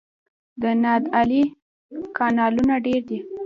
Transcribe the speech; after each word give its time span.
د 0.61 0.63
نادعلي 0.83 1.43
کانالونه 2.17 2.75
ډیر 2.85 3.01
دي 3.09 3.19